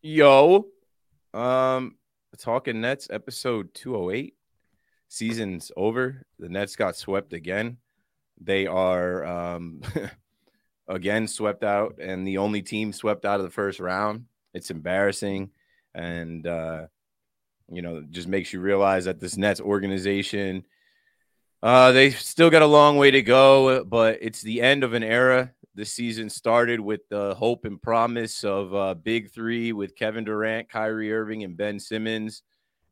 [0.00, 0.66] Yo,
[1.34, 1.96] um,
[2.38, 4.34] talking Nets episode 208.
[5.08, 6.22] Season's over.
[6.38, 7.78] The Nets got swept again.
[8.40, 9.80] They are um
[10.88, 14.26] again swept out, and the only team swept out of the first round.
[14.54, 15.50] It's embarrassing,
[15.96, 16.86] and uh,
[17.68, 20.64] you know, just makes you realize that this Nets organization,
[21.62, 25.02] uh, they still got a long way to go, but it's the end of an
[25.02, 25.52] era.
[25.74, 30.68] The season started with the hope and promise of uh, Big Three with Kevin Durant,
[30.68, 32.42] Kyrie Irving, and Ben Simmons,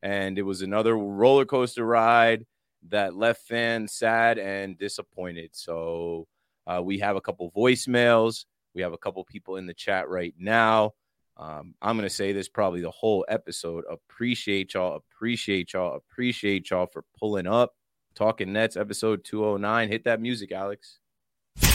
[0.02, 2.44] and it was another roller coaster ride
[2.88, 5.50] that left fans sad and disappointed.
[5.52, 6.26] So
[6.66, 8.44] uh, we have a couple voicemails.
[8.74, 10.92] We have a couple people in the chat right now.
[11.36, 13.84] Um, I'm going to say this probably the whole episode.
[13.90, 14.96] Appreciate y'all.
[14.96, 15.96] Appreciate y'all.
[15.96, 17.75] Appreciate y'all for pulling up.
[18.16, 19.90] Talking Nets, episode 209.
[19.90, 21.00] Hit that music, Alex.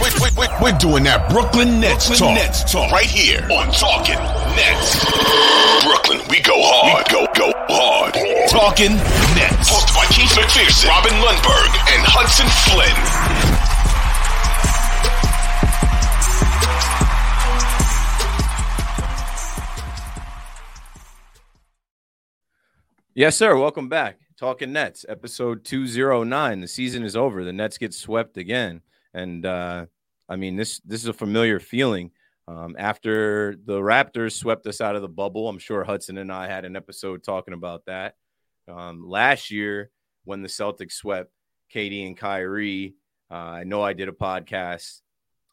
[0.01, 2.41] We're, we're, we're doing that Brooklyn Nets, Brooklyn talk.
[2.41, 4.17] Nets talk right here on Talking
[4.57, 5.05] Nets.
[5.85, 7.05] Brooklyn, we go hard.
[7.05, 8.17] We go, go hard.
[8.49, 8.97] Talking
[9.37, 9.69] Nets.
[9.69, 12.89] Hosted by Keith McPherson, Robin Lundberg, and Hudson Flynn.
[23.13, 23.55] Yes, sir.
[23.55, 24.20] Welcome back.
[24.41, 26.61] Talking Nets, episode 209.
[26.61, 27.43] The season is over.
[27.43, 28.81] The Nets get swept again.
[29.13, 29.85] And uh,
[30.27, 32.09] I mean, this this is a familiar feeling.
[32.47, 36.47] Um, after the Raptors swept us out of the bubble, I'm sure Hudson and I
[36.47, 38.15] had an episode talking about that.
[38.67, 39.91] Um, last year,
[40.23, 41.31] when the Celtics swept
[41.71, 42.95] KD and Kyrie,
[43.29, 45.01] uh, I know I did a podcast,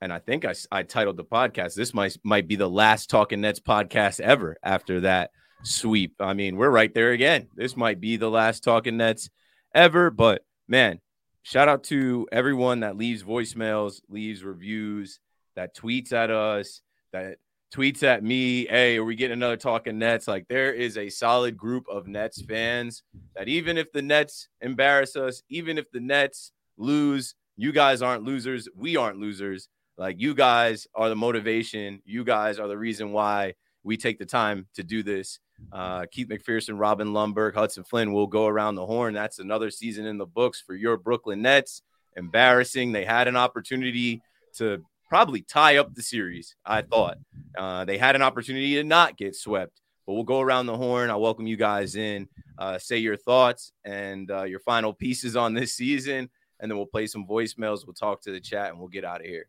[0.01, 1.75] and I think I, I titled the podcast.
[1.75, 4.57] This might might be the last Talking Nets podcast ever.
[4.63, 7.49] After that sweep, I mean, we're right there again.
[7.55, 9.31] This might be the last Talking Nets
[9.75, 11.01] ever, but man,
[11.43, 15.21] shout out to everyone that leaves voicemails, leaves reviews,
[15.57, 17.39] that tweets at us, that
[17.75, 18.67] tweets at me.
[18.67, 20.29] Hey, are we getting another talking Nets?
[20.29, 23.03] Like there is a solid group of Nets fans
[23.37, 28.25] that even if the Nets embarrass us, even if the Nets lose, you guys aren't
[28.25, 28.69] losers.
[28.75, 29.69] We aren't losers.
[29.97, 32.01] Like you guys are the motivation.
[32.05, 35.41] You guys are the reason why we take the time to do this.
[35.73, 39.15] Uh, Keith McPherson, Robin Lundberg, Hudson Flynn will go around the horn.
[39.15, 41.83] That's another season in the books for your Brooklyn Nets.
[42.17, 42.93] Embarrassing.
[42.93, 44.23] They had an opportunity
[44.57, 46.57] to probably tie up the series.
[46.65, 47.19] I thought
[47.57, 51.11] uh, they had an opportunity to not get swept, but we'll go around the horn.
[51.11, 52.29] I welcome you guys in.
[52.59, 56.87] Uh, say your thoughts and uh, your final pieces on this season, and then we'll
[56.87, 57.87] play some voicemails.
[57.87, 59.47] We'll talk to the chat, and we'll get out of here.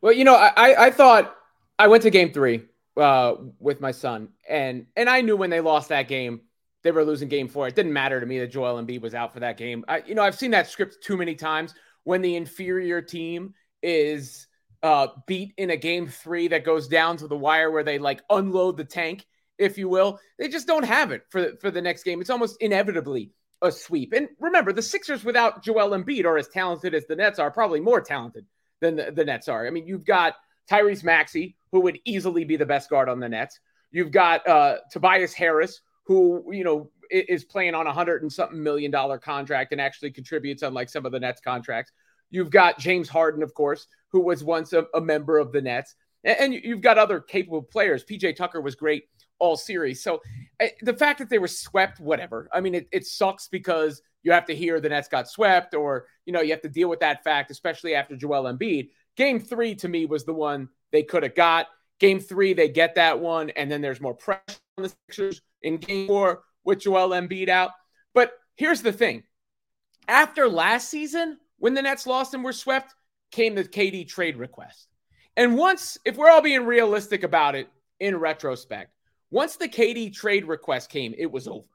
[0.00, 1.36] Well, you know, I, I thought
[1.78, 2.62] I went to game three
[2.98, 6.42] uh, with my son, and and I knew when they lost that game,
[6.82, 7.68] they were losing game four.
[7.68, 9.84] It didn't matter to me that Joel Embiid was out for that game.
[9.88, 14.46] I, you know, I've seen that script too many times when the inferior team is
[14.82, 18.22] uh, beat in a game three that goes down to the wire where they like
[18.30, 19.26] unload the tank,
[19.58, 20.18] if you will.
[20.38, 22.20] They just don't have it for for the next game.
[22.20, 24.12] It's almost inevitably a sweep.
[24.12, 27.80] And remember, the Sixers without Joel Embiid are as talented as the Nets are, probably
[27.80, 28.46] more talented
[28.80, 29.66] than the, the Nets are.
[29.66, 30.34] I mean, you've got
[30.70, 33.60] Tyrese Maxey, who would easily be the best guard on the Nets.
[33.90, 38.62] You've got uh, Tobias Harris, who you know is playing on a hundred and something
[38.62, 41.92] million dollar contract and actually contributes on like some of the Nets contracts.
[42.30, 45.94] You've got James Harden, of course, who was once a, a member of the Nets,
[46.24, 48.04] and, and, you've got other capable players.
[48.04, 49.04] PJ Tucker was great
[49.38, 50.02] all series.
[50.02, 50.20] So
[50.82, 52.48] the fact that they were swept, whatever.
[52.52, 56.06] I mean, it, it sucks because you have to hear the Nets got swept, or
[56.26, 58.90] you know you have to deal with that fact, especially after Joel Embiid.
[59.16, 61.68] Game three to me was the one they could have got.
[61.98, 64.42] Game three, they get that one, and then there's more pressure
[64.76, 67.72] on the Sixers in game four with Joel Embiid out.
[68.14, 69.24] But here's the thing:
[70.06, 72.94] after last season, when the Nets lost and were swept,
[73.30, 74.88] came the KD trade request.
[75.36, 77.68] And once, if we're all being realistic about it
[78.00, 78.92] in retrospect,
[79.30, 81.66] once the KD trade request came, it was over.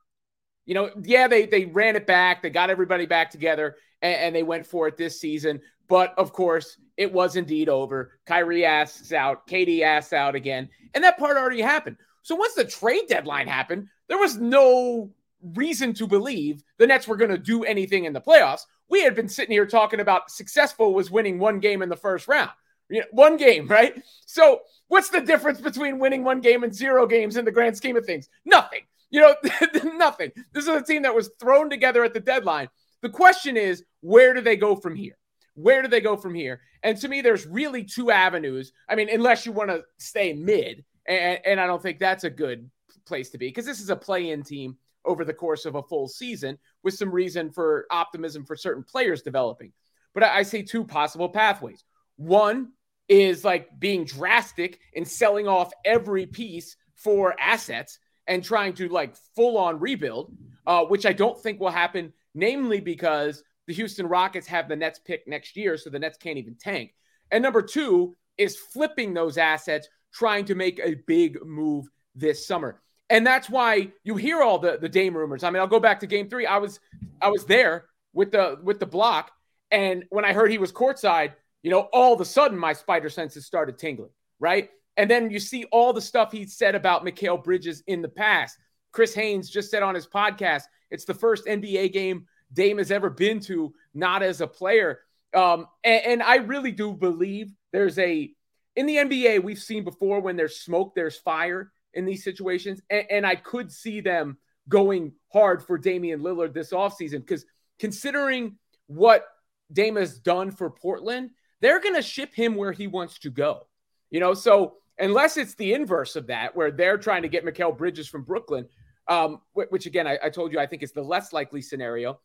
[0.66, 4.36] You know, yeah, they they ran it back, they got everybody back together, and, and
[4.36, 5.62] they went for it this season.
[5.88, 8.12] But of course, it was indeed over.
[8.26, 11.98] Kyrie asks out, KD asks out again, and that part already happened.
[12.22, 15.12] So once the trade deadline happened, there was no
[15.56, 18.62] reason to believe the Nets were going to do anything in the playoffs.
[18.90, 22.28] We had been sitting here talking about successful was winning one game in the first
[22.28, 22.52] round.
[22.90, 24.02] You know, one game, right?
[24.26, 27.98] So what's the difference between winning one game and zero games in the grand scheme
[27.98, 28.30] of things?
[28.46, 28.82] Nothing.
[29.10, 29.36] You know,
[29.96, 30.32] nothing.
[30.54, 32.70] This is a team that was thrown together at the deadline.
[33.02, 35.18] The question is, where do they go from here?
[35.56, 36.62] Where do they go from here?
[36.82, 38.72] And to me, there's really two avenues.
[38.90, 42.30] I mean, unless you want to stay mid, and, and I don't think that's a
[42.30, 42.70] good
[43.06, 45.84] place to be because this is a play in team over the course of a
[45.84, 49.74] full season with some reason for optimism for certain players developing.
[50.14, 51.84] But I, I see two possible pathways.
[52.16, 52.72] One
[53.10, 59.16] is like being drastic and selling off every piece for assets and trying to like
[59.36, 60.34] full on rebuild,
[60.66, 65.00] uh, which I don't think will happen, namely because the Houston Rockets have the Nets
[65.00, 66.94] pick next year, so the Nets can't even tank.
[67.32, 72.82] And number two is flipping those assets, trying to make a big move this summer.
[73.10, 75.44] And that's why you hear all the, the Dame rumors.
[75.44, 76.46] I mean, I'll go back to game three.
[76.46, 76.80] I was
[77.22, 79.32] I was there with the with the block.
[79.72, 81.34] And when I heard he was courtside,
[81.64, 84.70] you know, all of a sudden my spider senses started tingling, right?
[84.98, 88.58] And then you see all the stuff he said about Mikal Bridges in the past.
[88.92, 93.10] Chris Haynes just said on his podcast, it's the first NBA game Dame has ever
[93.10, 95.00] been to, not as a player.
[95.34, 98.34] Um, and, and I really do believe there's a
[98.76, 102.82] in the NBA, we've seen before when there's smoke, there's fire in these situations.
[102.90, 107.46] And, and I could see them going hard for Damian Lillard this offseason because
[107.80, 108.58] considering
[108.88, 109.26] what
[109.72, 113.68] Dame has done for Portland, they're going to ship him where he wants to go.
[114.10, 117.78] You know, so unless it's the inverse of that, where they're trying to get Mikal
[117.78, 118.68] Bridges from Brooklyn,
[119.08, 122.20] um, which again, I, I, told you I think is the less likely scenario.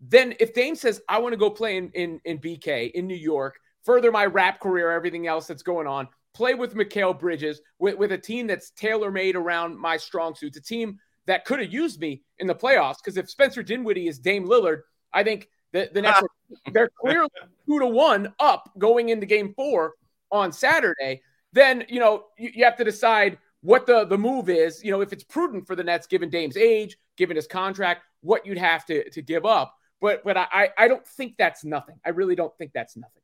[0.00, 3.16] Then if Dame says, I want to go play in, in, in BK in New
[3.16, 7.96] York, further my rap career, everything else that's going on, play with Mikal Bridges, with,
[7.96, 11.72] with a team that's tailor made around my strong suits, a team that could have
[11.72, 12.96] used me in the playoffs.
[13.02, 17.28] Because if Spencer Dinwiddie is Dame Lillard, I think the, the Nets are, they're clearly
[17.66, 19.94] two to one up going into game four
[20.30, 21.22] on Saturday.
[21.52, 25.00] Then, you know, you, you have to decide what the, the move is, you know,
[25.00, 28.84] if it's prudent for the Nets, given Dame's age, given his contract, what you'd have
[28.86, 29.74] to, to give up.
[30.00, 31.96] But but I, I don't think that's nothing.
[32.04, 33.22] I really don't think that's nothing.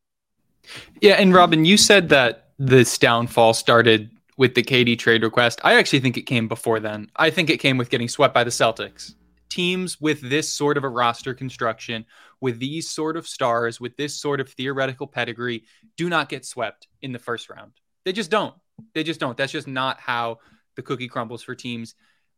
[1.01, 5.61] Yeah, and Robin, you said that this downfall started with the KD trade request.
[5.63, 7.11] I actually think it came before then.
[7.17, 9.15] I think it came with getting swept by the Celtics.
[9.49, 12.05] Teams with this sort of a roster construction,
[12.41, 15.65] with these sort of stars, with this sort of theoretical pedigree,
[15.97, 17.73] do not get swept in the first round.
[18.05, 18.55] They just don't.
[18.95, 19.37] They just don't.
[19.37, 20.39] That's just not how
[20.75, 21.95] the cookie crumbles for teams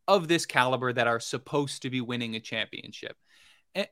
[0.07, 3.17] of this caliber that are supposed to be winning a championship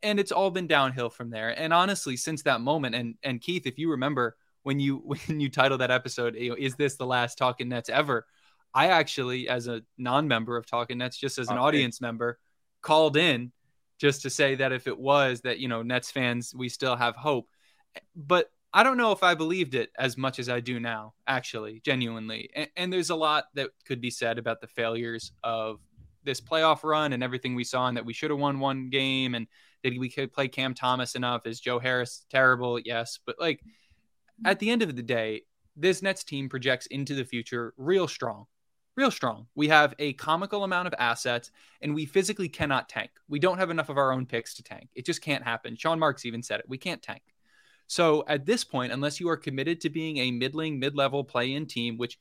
[0.02, 1.50] and, it's all been downhill from there.
[1.58, 4.98] And honestly, since that moment, and and Keith, if you remember when you
[5.28, 8.26] when you titled that episode, you know, is this the last Talking Nets ever?
[8.74, 11.64] I actually, as a non-member of Talking Nets, just as an okay.
[11.64, 12.40] audience member,
[12.82, 13.54] called in
[13.98, 17.16] just to say that if it was that you know Nets fans, we still have
[17.16, 17.48] hope.
[18.16, 21.80] But I don't know if I believed it as much as I do now, actually,
[21.86, 22.50] genuinely.
[22.54, 25.80] And, and, there's a lot that could be said about the failures of
[26.26, 29.34] this playoff run and everything we saw, and that we should have won one game,
[29.34, 29.48] and
[29.92, 31.46] did we could play Cam Thomas enough?
[31.46, 32.80] Is Joe Harris terrible?
[32.80, 33.20] Yes.
[33.24, 33.62] But like
[34.44, 35.44] at the end of the day,
[35.76, 38.46] this Nets team projects into the future real strong.
[38.96, 39.46] Real strong.
[39.54, 41.52] We have a comical amount of assets
[41.82, 43.12] and we physically cannot tank.
[43.28, 44.90] We don't have enough of our own picks to tank.
[44.96, 45.76] It just can't happen.
[45.76, 46.70] Sean Marks even said it.
[46.70, 47.22] We can't tank.
[47.86, 51.54] So at this point, unless you are committed to being a middling, mid level play
[51.54, 52.18] in team, which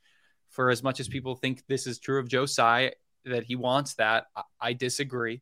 [0.49, 2.91] for as much as people think this is true of Joe Tsai,
[3.25, 4.27] that he wants that,
[4.61, 5.41] I disagree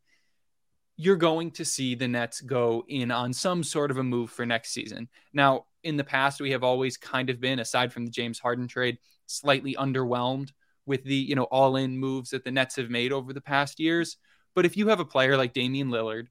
[0.95, 4.45] you're going to see the Nets go in on some sort of a move for
[4.45, 5.09] next season.
[5.33, 8.67] Now, in the past, we have always kind of been, aside from the James Harden
[8.67, 10.51] trade, slightly underwhelmed
[10.85, 13.79] with the you know all in moves that the Nets have made over the past
[13.79, 14.17] years.
[14.55, 16.27] But if you have a player like Damian Lillard,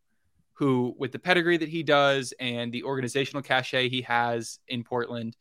[0.55, 5.37] who with the pedigree that he does and the organizational cachet he has in Portland,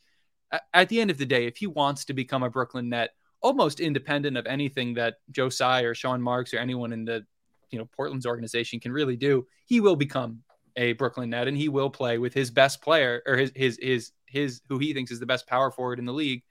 [0.74, 3.80] at the end of the day, if he wants to become a Brooklyn Net, almost
[3.80, 7.26] independent of anything that Joe Tsai or Sean Marks or anyone in the
[7.72, 10.44] you know Portland's organization can really do, he will become
[10.76, 14.12] a Brooklyn Net and he will play with his best player or his his his
[14.26, 16.44] his who he thinks is the best power forward in the league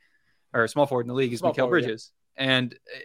[0.52, 2.12] or small forward in the league is Mikal Bridges.
[2.36, 2.44] Yeah.
[2.44, 3.00] And eh,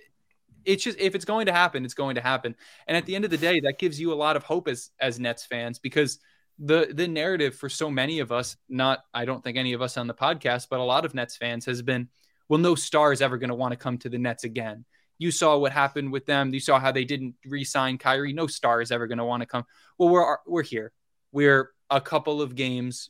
[0.65, 2.55] it's just if it's going to happen, it's going to happen.
[2.87, 4.91] And at the end of the day, that gives you a lot of hope as
[4.99, 6.19] as Nets fans because
[6.59, 9.97] the the narrative for so many of us, not I don't think any of us
[9.97, 12.09] on the podcast, but a lot of Nets fans has been,
[12.49, 14.85] well, no star is ever going to want to come to the Nets again.
[15.17, 16.53] You saw what happened with them.
[16.53, 18.33] You saw how they didn't re-sign Kyrie.
[18.33, 19.63] No star is ever going to want to come.
[19.97, 20.91] Well, we're we're here.
[21.31, 23.09] We're a couple of games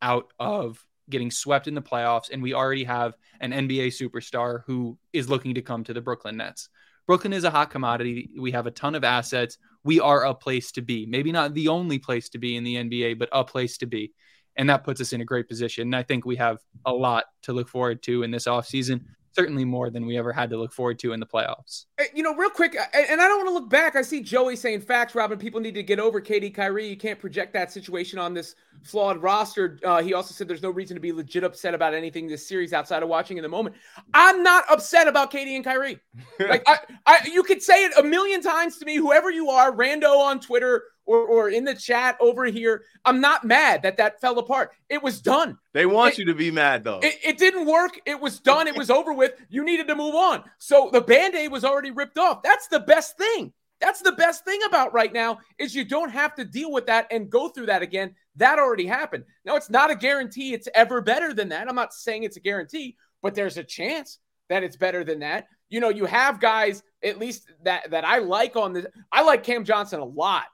[0.00, 4.98] out of getting swept in the playoffs, and we already have an NBA superstar who
[5.12, 6.68] is looking to come to the Brooklyn Nets.
[7.06, 8.30] Brooklyn is a hot commodity.
[8.38, 9.58] We have a ton of assets.
[9.84, 11.06] We are a place to be.
[11.06, 14.12] Maybe not the only place to be in the NBA, but a place to be.
[14.56, 15.88] And that puts us in a great position.
[15.88, 19.64] And I think we have a lot to look forward to in this offseason certainly
[19.64, 21.86] more than we ever had to look forward to in the playoffs.
[22.14, 23.96] You know, real quick, and I don't want to look back.
[23.96, 25.38] I see Joey saying facts, Robin.
[25.38, 26.88] People need to get over KD Kyrie.
[26.88, 29.78] You can't project that situation on this flawed roster.
[29.84, 32.72] Uh, he also said there's no reason to be legit upset about anything this series
[32.72, 33.76] outside of watching in the moment.
[34.14, 35.98] I'm not upset about KD and Kyrie.
[36.40, 39.72] like, I, I, you could say it a million times to me, whoever you are,
[39.72, 42.84] rando on Twitter, or, or in the chat over here.
[43.04, 44.70] I'm not mad that that fell apart.
[44.88, 45.58] It was done.
[45.72, 47.00] They want It- you to be mad though.
[47.02, 48.00] It, it didn't work.
[48.06, 48.66] It was done.
[48.68, 49.32] It was over with.
[49.48, 50.44] You needed to move on.
[50.58, 52.42] So the band aid was already ripped off.
[52.42, 53.52] That's the best thing.
[53.80, 57.08] That's the best thing about right now is you don't have to deal with that
[57.10, 58.14] and go through that again.
[58.36, 59.24] That already happened.
[59.44, 61.68] Now it's not a guarantee it's ever better than that.
[61.68, 64.18] I'm not saying it's a guarantee, but there's a chance
[64.48, 65.48] that it's better than that.
[65.68, 68.86] You know, you have guys at least that that I like on this.
[69.10, 70.44] I like Cam Johnson a lot.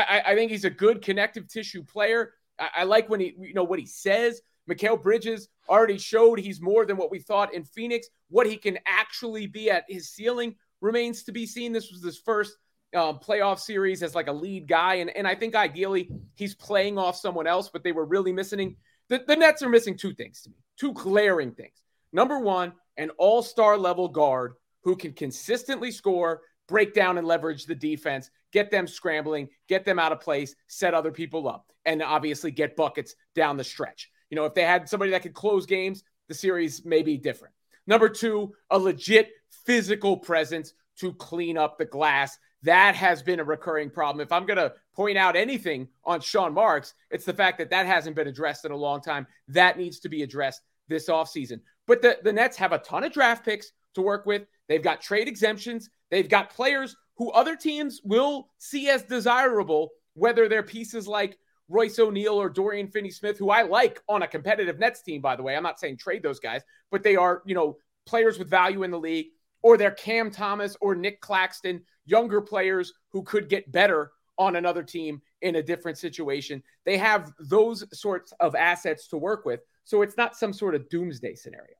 [0.00, 2.32] I, I, think he's a good connective tissue player.
[2.58, 4.40] I, I like when he, you know, what he says.
[4.68, 8.08] Mikal Bridges already showed he's more than what we thought in Phoenix.
[8.28, 11.72] What he can actually be at his ceiling remains to be seen.
[11.72, 12.56] This was his first
[12.94, 16.98] um, playoff series as like a lead guy, and and I think ideally he's playing
[16.98, 18.76] off someone else, but they were really missing.
[19.08, 21.82] The, the Nets are missing two things to me, two glaring things.
[22.12, 27.74] Number one, an all-star level guard who can consistently score, break down and leverage the
[27.74, 32.50] defense, get them scrambling, get them out of place, set other people up, and obviously
[32.50, 34.10] get buckets down the stretch.
[34.30, 37.54] You know, if they had somebody that could close games, the series may be different.
[37.86, 39.30] Number two, a legit
[39.64, 42.38] physical presence to clean up the glass.
[42.62, 44.20] That has been a recurring problem.
[44.20, 47.86] If I'm going to point out anything on Sean Marks, it's the fact that that
[47.86, 49.26] hasn't been addressed in a long time.
[49.48, 51.60] That needs to be addressed this offseason.
[51.86, 54.46] But the, the Nets have a ton of draft picks to work with.
[54.68, 55.88] They've got trade exemptions.
[56.10, 61.98] They've got players who other teams will see as desirable, whether they're pieces like Royce
[61.98, 65.42] O'Neale or Dorian Finney Smith, who I like on a competitive Nets team, by the
[65.42, 65.56] way.
[65.56, 68.90] I'm not saying trade those guys, but they are, you know, players with value in
[68.90, 69.26] the league,
[69.62, 74.82] or they're Cam Thomas or Nic Claxton, younger players who could get better on another
[74.82, 76.62] team in a different situation.
[76.84, 79.60] They have those sorts of assets to work with.
[79.84, 81.74] So it's not some sort of doomsday scenario.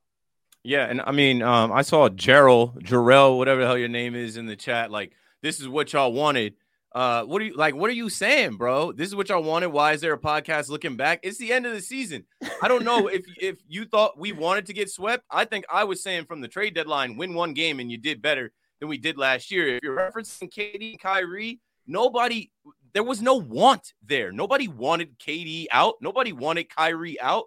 [0.66, 4.36] Yeah, and I mean, um, I saw Gerald, Jarrell, whatever the hell your name is,
[4.36, 4.90] in the chat.
[4.90, 6.54] Like, this is what y'all wanted.
[6.92, 7.76] Uh, what are you like?
[7.76, 8.90] What are you saying, bro?
[8.90, 9.68] This is what y'all wanted.
[9.68, 11.20] Why is there a podcast looking back?
[11.22, 12.24] It's the end of the season.
[12.60, 15.24] I don't know if if you thought we wanted to get swept.
[15.30, 18.20] I think I was saying from the trade deadline, win one game and you did
[18.20, 19.76] better than we did last year.
[19.76, 22.50] If you're referencing KD and Kyrie, nobody,
[22.92, 24.32] there was no want there.
[24.32, 25.94] Nobody wanted KD out.
[26.00, 27.44] Nobody wanted Kyrie out.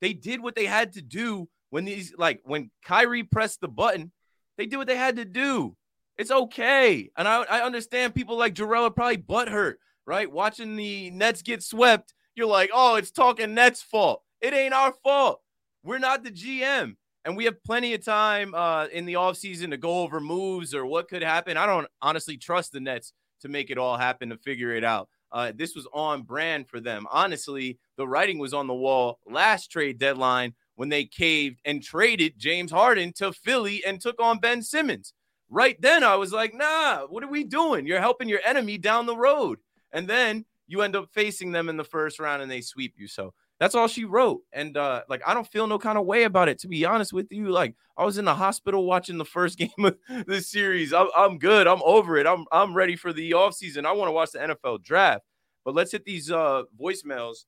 [0.00, 4.12] They did what they had to do when these like when Kyrie pressed the button,
[4.56, 5.76] they did what they had to do.
[6.16, 7.10] It's okay.
[7.16, 10.30] And I, I understand people like Jarrell are probably butthurt, right?
[10.30, 14.22] Watching the Nets get swept, you're like, oh, it's talking Nets' fault.
[14.40, 15.40] It ain't our fault.
[15.84, 16.96] We're not the GM.
[17.24, 20.86] And we have plenty of time uh, in the offseason to go over moves or
[20.86, 21.56] what could happen.
[21.56, 25.08] I don't honestly trust the Nets to make it all happen, to figure it out.
[25.30, 27.06] Uh, this was on brand for them.
[27.10, 32.38] Honestly, the writing was on the wall last trade deadline when they caved and traded
[32.38, 35.12] James Harden to Philly and took on Ben Simmons.
[35.50, 37.84] Right then, I was like, nah, what are we doing?
[37.84, 39.58] You're helping your enemy down the road.
[39.92, 43.08] And then you end up facing them in the first round and they sweep you.
[43.08, 44.42] So that's all she wrote.
[44.52, 47.12] And uh, like, I don't feel no kind of way about it, to be honest
[47.12, 47.48] with you.
[47.50, 49.96] Like, I was in the hospital watching the first game of
[50.28, 50.92] this series.
[50.92, 51.66] I'm, I'm good.
[51.66, 52.26] I'm over it.
[52.28, 53.84] I'm, I'm ready for the offseason.
[53.84, 55.24] I want to watch the NFL draft.
[55.64, 57.46] But let's hit these uh, voicemails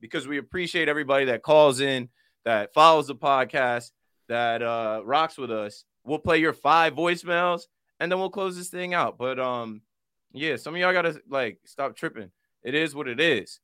[0.00, 2.08] because we appreciate everybody that calls in,
[2.44, 3.90] that follows the podcast,
[4.28, 5.84] that uh, rocks with us.
[6.04, 7.62] We'll play your five voicemails
[8.00, 9.18] and then we'll close this thing out.
[9.18, 9.82] But um,
[10.32, 12.30] yeah, some of y'all gotta like stop tripping.
[12.62, 13.60] It is what it is.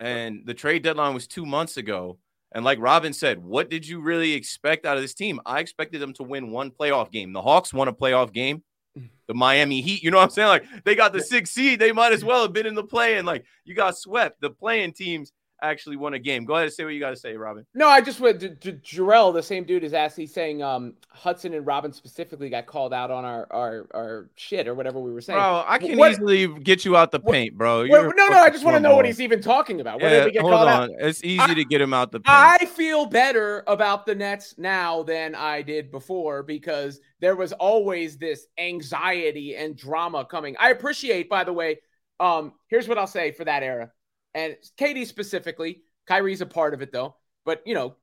[0.00, 2.18] And the trade deadline was two months ago.
[2.54, 5.40] And like Robin said, what did you really expect out of this team?
[5.46, 7.32] I expected them to win one playoff game.
[7.32, 8.62] The Hawks won a playoff game.
[9.28, 10.48] The Miami Heat, you know what I'm saying?
[10.48, 11.78] Like they got the sixth seed.
[11.78, 13.16] They might as well have been in the play.
[13.16, 14.42] And like you got swept.
[14.42, 15.32] The playing teams
[15.62, 16.44] actually won a game.
[16.44, 17.64] Go ahead and say what you got to say, Robin.
[17.74, 21.54] No, I just went to, to Jarrell, the same dude is asking, saying um, Hudson
[21.54, 25.20] and Robin specifically got called out on our our, our shit or whatever we were
[25.20, 25.38] saying.
[25.38, 27.82] Bro, I can What- easily get you out the what- paint, bro.
[27.82, 30.00] Wait, You're no, no, I just want to know what he's even talking about.
[30.00, 30.68] What Yeah, did we get hold on.
[30.68, 30.90] out?
[30.98, 32.28] It's easy I- to get him out the paint.
[32.28, 38.18] I feel better about the Nets now than I did before because there was always
[38.18, 40.56] this anxiety and drama coming.
[40.58, 41.78] I appreciate, by the way,
[42.20, 43.90] um, here's what I'll say for that era.
[44.34, 47.96] And KD specifically, Kyrie's a part of it though, but you know,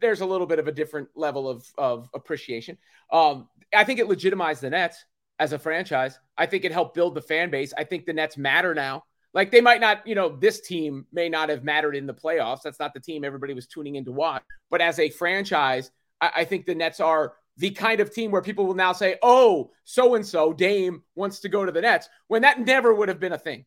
[0.00, 2.78] there's a little bit of a different level of of appreciation.
[3.10, 5.04] Um, I think it legitimized the Nets
[5.38, 6.18] as a franchise.
[6.36, 7.72] I think it helped build the fan base.
[7.76, 9.04] I think the Nets matter now.
[9.34, 12.62] Like they might not, you know, this team may not have mattered in the playoffs.
[12.62, 14.42] That's not the team everybody was tuning in to watch.
[14.70, 15.90] But as a franchise,
[16.20, 19.16] I, I think the Nets are the kind of team where people will now say,
[19.22, 23.08] oh, so and so, Dame wants to go to the Nets, when that never would
[23.08, 23.64] have been a thing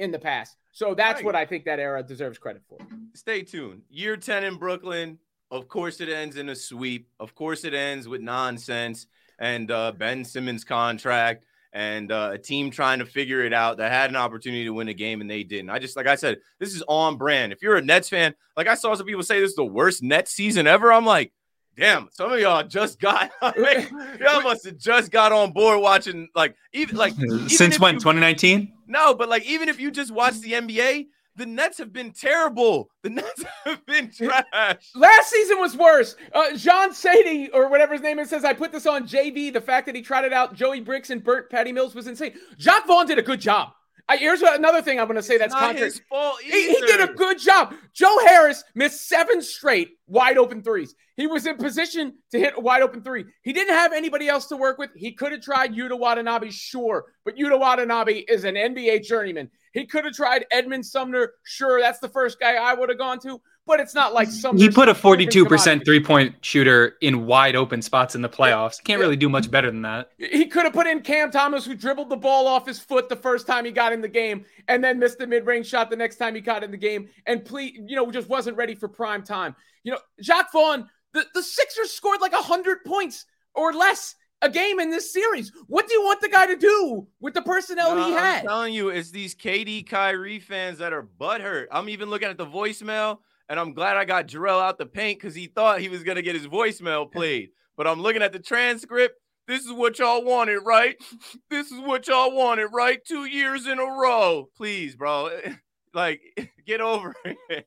[0.00, 0.56] in the past.
[0.72, 1.24] So that's Right.
[1.24, 2.78] what I think that era deserves credit for.
[3.14, 3.82] Stay tuned.
[3.90, 5.18] Year 10 in Brooklyn.
[5.50, 7.08] Of course, it ends in a sweep.
[7.18, 9.06] Of course, it ends with nonsense
[9.38, 13.92] and uh, Ben Simmons' contract and uh, a team trying to figure it out that
[13.92, 15.70] had an opportunity to win a game and they didn't.
[15.70, 17.52] I just like I said, this is on brand.
[17.52, 20.02] If you're a Nets fan, like I saw some people say this is the worst
[20.02, 20.92] Nets season ever.
[20.92, 21.32] I'm like,
[21.80, 26.54] damn, some of y'all just got y'all must have just got on board watching like
[26.72, 28.72] even like even since when 2019.
[28.86, 31.06] No, but like even if you just watch the NBA,
[31.36, 32.90] the Nets have been terrible.
[33.02, 34.90] The Nets have been trash.
[34.94, 36.16] Last season was worse.
[36.32, 39.52] Uh, John Sadie, or whatever his name is, says, I put this on JV.
[39.52, 42.34] The fact that he trotted out, Joey Bricks and Burt Patty Mills was insane.
[42.58, 43.70] Jacque Vaughn did a good job.
[44.10, 45.86] I, here's another thing I'm going to say that's Not contrary.
[45.86, 47.74] his fault He, he did a good job.
[47.94, 50.96] Joe Harris missed seven straight wide open threes.
[51.16, 53.24] He was in position to hit a wide open three.
[53.42, 54.90] He didn't have anybody else to work with.
[54.96, 59.48] He could have tried Yuta Watanabe, sure, but Yuta Watanabe is an NBA journeyman.
[59.72, 63.20] He could have tried Edmond Sumner, sure, that's the first guy I would have gone
[63.20, 64.56] to, but it's not like some.
[64.56, 68.82] He put a 42% three point shooter in wide open spots in the playoffs.
[68.82, 70.10] Can't really do much better than that.
[70.18, 73.16] He could have put in Cam Thomas, who dribbled the ball off his foot the
[73.16, 76.16] first time he got in the game, and then missed a mid-range shot the next
[76.16, 79.22] time he got in the game, and please, you know, just wasn't ready for prime
[79.22, 79.54] time.
[79.84, 84.80] You know, Jacque Vaughn, the, the Sixers scored like hundred points or less a game
[84.80, 85.52] in this series.
[85.66, 88.44] What do you want the guy to do with the personnel No, he I'm had?
[88.44, 91.66] telling you, it's these KD Kyrie fans that are butthurt.
[91.70, 93.18] I'm even looking at the voicemail,
[93.50, 96.22] and I'm glad I got Jarrell out the paint because he thought he was gonna
[96.22, 97.50] get his voicemail played.
[97.76, 99.16] But I'm looking at the transcript.
[99.48, 100.96] This is what y'all wanted, right?
[101.50, 103.04] This is what y'all wanted, right?
[103.04, 104.48] Two years in a row.
[104.56, 105.30] Please, bro.
[105.92, 106.20] Like,
[106.68, 107.66] get over it.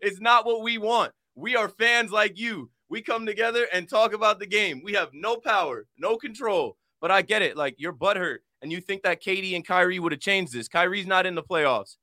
[0.00, 1.12] It's not what we want.
[1.36, 2.68] We are fans like you.
[2.88, 4.82] We come together and talk about the game.
[4.82, 6.76] We have no power, no control.
[7.00, 7.56] But I get it.
[7.56, 10.66] Like, you're butthurt, and you think that KD and Kyrie would have changed this.
[10.66, 11.94] Kyrie's not in the playoffs.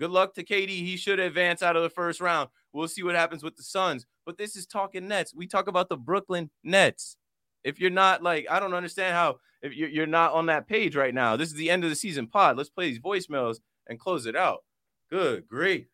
[0.00, 0.68] Good luck to KD.
[0.68, 2.48] He should advance out of the first round.
[2.72, 4.06] We'll see what happens with the Suns.
[4.24, 5.34] But this is talking Nets.
[5.34, 7.18] We talk about the Brooklyn Nets.
[7.64, 11.12] If you're not like, I don't understand how if you're, not on that page right
[11.12, 11.36] now.
[11.36, 12.56] This is the end of the season pod.
[12.56, 14.64] Let's play these voicemails and close it out.
[15.10, 15.88] Good, great.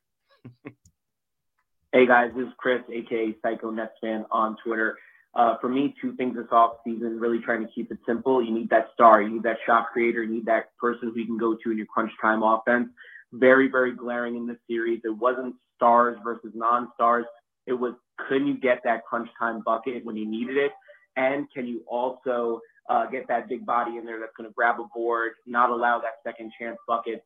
[1.92, 4.98] Hey guys, this is Chris, aka Psycho Nets fan on Twitter.
[5.34, 8.44] Uh, for me, two things this off season, really trying to keep it simple.
[8.44, 11.25] You need that star, you need that shot creator, you need that person who you
[11.25, 12.88] can go to in your crunch time offense.
[13.32, 15.00] Very, very glaring in this series.
[15.04, 17.26] It wasn't stars versus non-stars.
[17.67, 17.95] It was
[18.28, 20.73] can you get that crunch time bucket when you needed it,
[21.17, 24.76] and can you also uh, get that big body in there that's going to grab
[24.80, 27.25] a board, not allow that second chance bucket.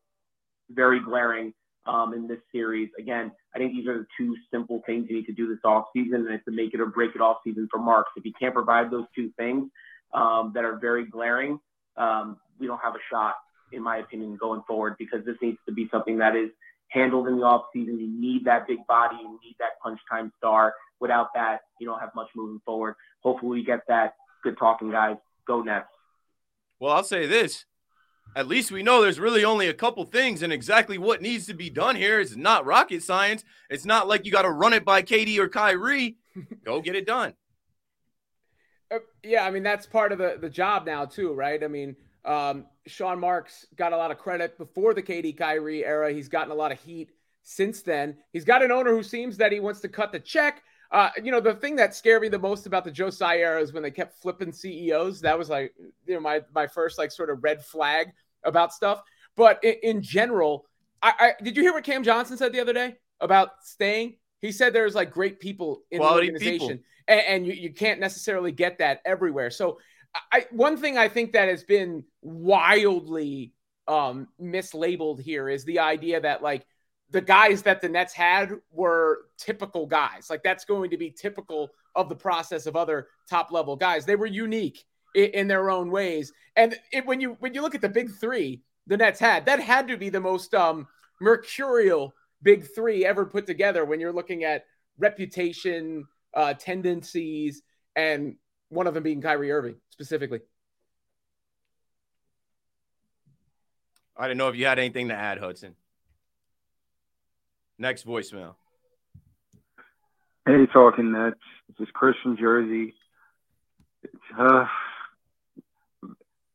[0.69, 1.53] Very glaring
[1.85, 2.89] um, in this series.
[2.99, 5.85] Again, I think these are the two simple things you need to do this off
[5.93, 8.11] season, and it's to make it or break it off season for Marks.
[8.15, 9.69] If you can't provide those two things
[10.13, 11.59] um, that are very glaring,
[11.97, 13.35] um, we don't have a shot,
[13.71, 16.49] in my opinion, going forward because this needs to be something that is
[16.89, 17.99] handled in the off season.
[17.99, 20.73] You need that big body, you need that punch time star.
[20.99, 22.95] Without that, you don't have much moving forward.
[23.21, 24.13] Hopefully, we get that.
[24.43, 25.17] Good talking, guys.
[25.47, 25.87] Go Nets.
[26.79, 27.65] Well, I'll say this.
[28.35, 31.53] At least we know there's really only a couple things and exactly what needs to
[31.53, 33.43] be done here is not rocket science.
[33.69, 36.15] It's not like you got to run it by KD or Kyrie.
[36.63, 37.33] Go get it done.
[38.89, 41.63] Uh, yeah, I mean that's part of the the job now too, right?
[41.63, 46.11] I mean, um, Sean Marks got a lot of credit before the KD Kyrie era.
[46.11, 47.11] He's gotten a lot of heat
[47.43, 48.17] since then.
[48.33, 50.63] He's got an owner who seems that he wants to cut the check.
[50.91, 53.61] Uh, you know, the thing that scared me the most about the Joe Tsai era
[53.61, 55.21] is when they kept flipping CEOs.
[55.21, 55.73] That was like,
[56.05, 58.07] you know, my my first like sort of red flag
[58.43, 59.01] about stuff.
[59.37, 60.65] But in, in general,
[61.01, 64.17] I, I did you hear what Cam Johnson said the other day about staying?
[64.41, 66.83] He said there's like great people in Quality the organization, people.
[67.07, 69.49] and, and you, you can't necessarily get that everywhere.
[69.49, 69.79] So,
[70.31, 73.53] I one thing I think that has been wildly
[73.87, 76.65] um, mislabeled here is the idea that like
[77.09, 80.29] the guys that the Nets had were typical guys.
[80.29, 84.05] Like that's going to be typical of the process of other top level guys.
[84.05, 86.31] They were unique in, in their own ways.
[86.55, 89.59] And it, when you when you look at the big three the Nets had, that
[89.59, 90.87] had to be the most um,
[91.19, 93.85] mercurial big three ever put together.
[93.85, 94.65] When you're looking at
[94.97, 97.61] reputation, uh, tendencies,
[97.95, 98.35] and
[98.69, 100.39] one of them being Kyrie Irving specifically.
[104.17, 105.75] I didn't know if you had anything to add, Hudson.
[107.77, 108.55] Next voicemail.
[110.45, 111.37] Hey, talking Nets.
[111.67, 112.95] This is Chris from Jersey.
[114.01, 114.65] It's, uh,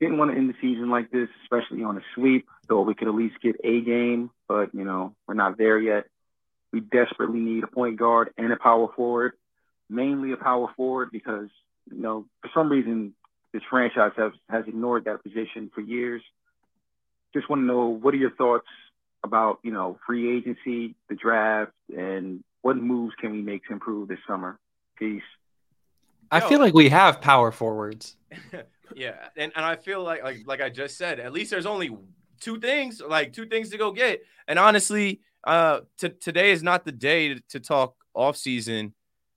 [0.00, 2.48] didn't want to end the season like this, especially on a sweep.
[2.66, 6.06] Thought we could at least get a game, but you know we're not there yet.
[6.72, 9.34] We desperately need a point guard and a power forward,
[9.88, 11.48] mainly a power forward because
[11.90, 13.14] you know for some reason
[13.56, 16.20] this franchise has has ignored that position for years.
[17.32, 18.66] Just want to know what are your thoughts
[19.24, 24.08] about you know free agency, the draft, and what moves can we make to improve
[24.08, 24.58] this summer?
[24.98, 25.22] Peace.
[26.30, 26.48] I Yo.
[26.48, 28.16] feel like we have power forwards.
[28.94, 31.90] Yeah, and, and I feel like like like I just said, at least there's only
[32.40, 34.22] two things, like two things to go get.
[34.46, 38.94] And honestly, uh, t- today is not the day to, to talk off season.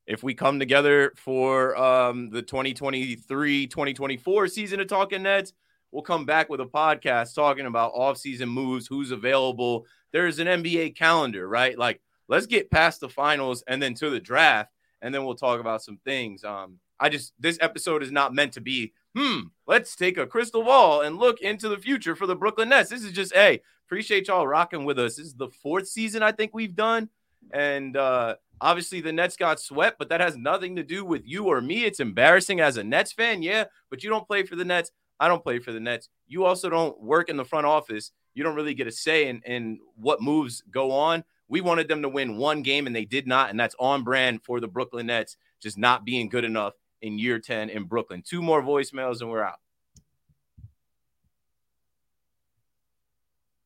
[0.10, 5.54] If we come together for um the 2023-2024 season of Talking Nets,
[5.91, 9.86] we'll come back with a podcast talking about off season moves, who's available.
[10.12, 11.78] There's an NBA calendar, right?
[11.78, 14.72] Like, let's get past the finals and then to the draft,
[15.04, 16.43] and then we'll talk about some things.
[16.43, 20.63] Um, I just this episode is not meant to be hmm, let's take a crystal
[20.63, 22.89] ball and look into the future for the Brooklyn Nets.
[22.89, 25.15] This is just, hey, appreciate y'all rocking with us.
[25.15, 27.10] This is the fourth season I think we've done.
[27.52, 31.45] And uh, obviously the Nets got swept, but that has nothing to do with you
[31.45, 31.86] or me.
[31.86, 34.91] It's embarrassing as a Nets fan, yeah, but you don't play for the Nets.
[35.19, 36.10] I don't play for the Nets.
[36.28, 38.12] You also don't work in the front office.
[38.34, 41.24] You don't really get a say in, in what moves go on.
[41.50, 43.50] We wanted them to win one game and they did not.
[43.50, 47.39] And that's on brand for the Brooklyn Nets, just not being good enough in year
[47.39, 48.24] 10 in Brooklyn.
[48.26, 49.60] Two more voicemails and we're out.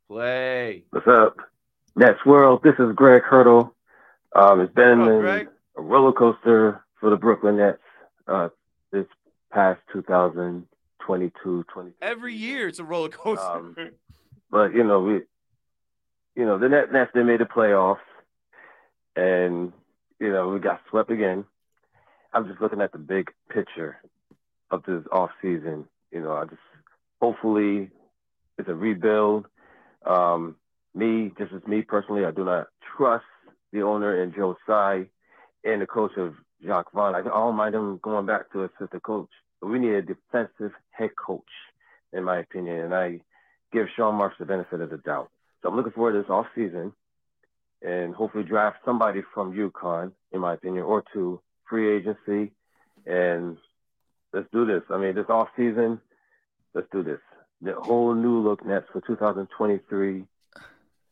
[0.07, 0.85] Play.
[0.91, 1.37] What's up?
[1.95, 2.61] Nets World.
[2.63, 3.75] This is Greg Hurdle.
[4.35, 7.79] Um, it's been up, a roller coaster for the Brooklyn Nets
[8.27, 8.49] uh,
[8.91, 9.05] this
[9.51, 11.91] past 2022 20.
[12.01, 13.45] Every year it's a roller coaster.
[13.45, 13.75] Um,
[14.49, 15.13] but, you know, we,
[16.35, 17.97] you know, the Nets, Nets, they made the playoffs
[19.15, 19.71] and,
[20.19, 21.45] you know, we got swept again.
[22.33, 23.97] I'm just looking at the big picture
[24.71, 25.85] of this off season.
[26.11, 26.61] You know, I just
[27.21, 27.91] hopefully
[28.57, 29.45] it's a rebuild.
[30.05, 30.55] Um,
[30.95, 32.67] me, just as me personally, I do not
[32.97, 33.25] trust
[33.73, 35.07] the owner and Joe Tsai
[35.65, 37.15] and the coach of Jacque Vaughn.
[37.15, 39.29] I don't mind him going back to assistant coach.
[39.59, 41.41] But we need a defensive head coach,
[42.13, 42.79] in my opinion.
[42.79, 43.19] And I
[43.73, 45.29] give Sean Marks the benefit of the doubt.
[45.61, 46.93] So I'm looking forward to this off season
[47.81, 52.51] and hopefully draft somebody from UConn, in my opinion, or two free agency,
[53.05, 53.57] and
[54.31, 54.83] let's do this.
[54.89, 55.99] I mean, this off season,
[56.73, 57.19] let's do this.
[57.61, 60.25] The whole new look Nets for 2023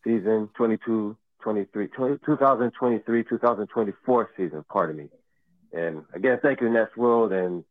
[0.04, 1.90] season, 22, 23,
[2.26, 4.66] 2023, 2024 season.
[4.70, 5.10] Pardon me.
[5.74, 7.64] And again, thank you, Nets World, and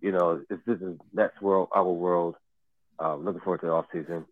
[0.00, 2.36] you know, this, this is Nets World, our world.
[2.98, 4.26] Um, looking forward to the off season.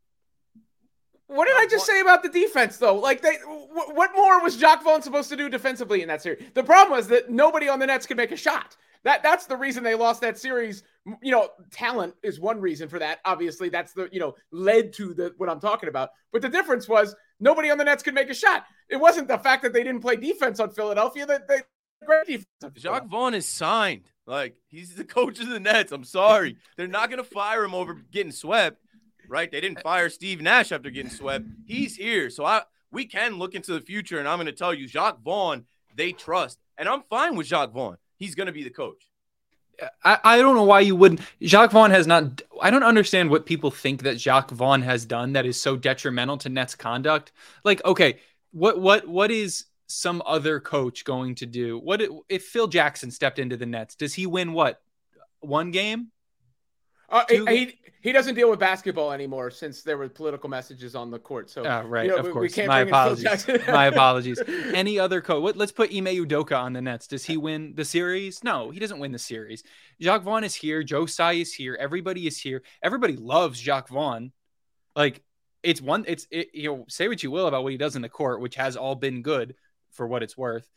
[1.26, 2.96] What did I just say about the defense, though?
[2.96, 6.42] Like, they, w- what more was Jacque Vaughn supposed to do defensively in that series?
[6.54, 8.76] The problem was that nobody on the Nets could make a shot.
[9.04, 10.82] That that's the reason they lost that series.
[11.22, 13.20] You know, talent is one reason for that.
[13.24, 16.10] Obviously, that's the you know led to the what I'm talking about.
[16.32, 18.64] But the difference was nobody on the Nets could make a shot.
[18.88, 21.26] It wasn't the fact that they didn't play defense on Philadelphia.
[21.26, 21.60] That they
[22.06, 22.46] great defense.
[22.74, 24.10] Jacque Vaughn is signed.
[24.26, 25.92] Like he's the coach of the Nets.
[25.92, 28.80] I'm sorry, they're not gonna fire him over getting swept
[29.28, 29.50] right?
[29.50, 31.44] They didn't fire Steve Nash after getting swept.
[31.66, 32.30] He's here.
[32.30, 35.20] So I we can look into the future, and I'm going to tell you, Jacque
[35.20, 36.58] Vaughn, they trust.
[36.76, 37.98] And I'm fine with Jacque Vaughn.
[38.16, 39.07] He's going to be the coach.
[40.04, 41.20] I, I don't know why you wouldn't.
[41.40, 42.42] Jacque Vaughn has not.
[42.60, 46.38] I don't understand what people think that Jacque Vaughn has done that is so detrimental
[46.38, 47.32] to Nets conduct.
[47.64, 48.18] Like, okay,
[48.52, 51.78] what what what is some other coach going to do?
[51.78, 53.94] What if Phil Jackson stepped into the Nets?
[53.94, 54.80] Does he win what
[55.40, 56.08] one game?
[57.10, 61.18] Uh, he, he doesn't deal with basketball anymore since there were political messages on the
[61.18, 61.50] court.
[61.50, 62.56] So, oh, right, you know, of we, course.
[62.56, 63.46] We My apologies.
[63.66, 64.42] My apologies.
[64.74, 65.42] Any other coach?
[65.42, 67.06] What, let's put Ime Udoka on the Nets.
[67.06, 68.44] Does he win the series?
[68.44, 69.62] No, he doesn't win the series.
[70.00, 70.82] Jacque Vaughn is here.
[70.82, 71.76] Joe Tsai is here.
[71.80, 72.62] Everybody is here.
[72.82, 74.32] Everybody loves Jacque Vaughn.
[74.94, 75.22] Like
[75.62, 76.04] it's one.
[76.06, 78.40] It's it, you know say what you will about what he does in the court,
[78.40, 79.54] which has all been good
[79.92, 80.68] for what it's worth.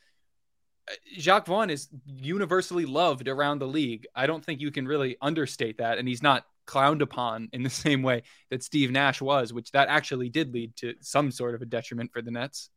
[0.89, 4.07] Uh, Jacque Vaughn is universally loved around the league.
[4.15, 5.97] I don't think you can really understate that.
[5.97, 9.89] And he's not clowned upon in the same way that Steve Nash was, which that
[9.89, 12.69] actually did lead to some sort of a detriment for the Nets.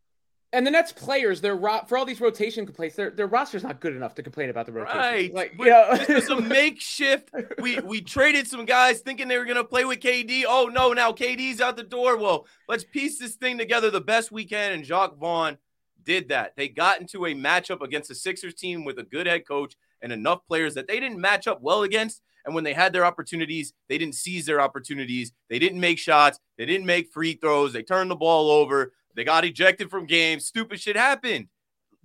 [0.52, 3.80] And the Nets players, their ro- for all these rotation complaints, their their roster's not
[3.80, 4.98] good enough to complain about the rotation.
[5.00, 7.30] Right, like you know, this was a makeshift.
[7.58, 10.44] We we traded some guys thinking they were gonna play with KD.
[10.46, 12.16] Oh no, now KD's out the door.
[12.16, 14.70] Well, let's piece this thing together the best we can.
[14.70, 15.58] And Jacque Vaughn
[16.04, 16.54] did that.
[16.56, 20.12] They got into a matchup against the Sixers team with a good head coach and
[20.12, 22.22] enough players that they didn't match up well against.
[22.44, 25.32] And when they had their opportunities, they didn't seize their opportunities.
[25.48, 26.38] They didn't make shots.
[26.58, 27.72] They didn't make free throws.
[27.72, 28.92] They turned the ball over.
[29.16, 30.44] They got ejected from games.
[30.44, 31.48] Stupid shit happened.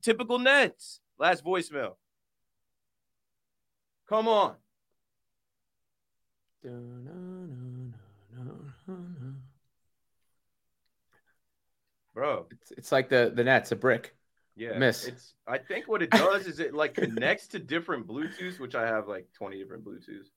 [0.01, 1.01] Typical Nets.
[1.17, 1.95] Last voicemail.
[4.07, 4.55] Come on.
[12.19, 12.47] Bro.
[12.51, 14.13] It's, it's like the, the Nets, a brick.
[14.57, 15.05] Yeah, miss.
[15.05, 15.35] It's.
[15.47, 19.07] I think what it does is it like connects to different Bluetooths, which I have
[19.07, 20.27] like twenty different Bluetooths.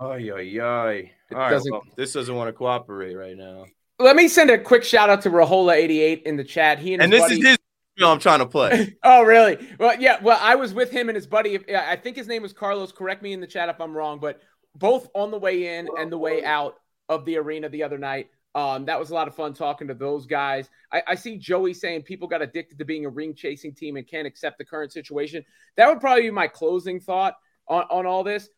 [0.00, 0.64] Oh yeah, yeah.
[0.64, 3.66] All right, well, this doesn't want to cooperate right now.
[3.98, 6.78] Let me send a quick shout out to Rahola88 in the chat.
[6.78, 7.34] He and, and this buddy...
[7.34, 7.58] is his
[7.98, 8.96] voicemail I'm trying to play.
[9.02, 9.58] oh, really?
[9.78, 10.22] Well, yeah.
[10.22, 11.58] Well, I was with him and his buddy.
[11.74, 12.90] I think his name was Carlos.
[12.90, 14.40] Correct me in the chat if I'm wrong, but
[14.74, 16.76] both on the way in and the way out
[17.10, 18.30] of the arena the other night.
[18.56, 20.70] Um, that was a lot of fun talking to those guys.
[20.90, 24.08] I, I, see Joey saying people got addicted to being a ring chasing team and
[24.08, 25.44] can't accept the current situation.
[25.76, 27.34] That would probably be my closing thought
[27.68, 28.48] on, on all this.